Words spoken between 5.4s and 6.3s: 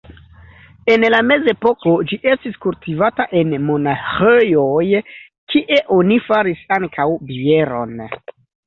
kie oni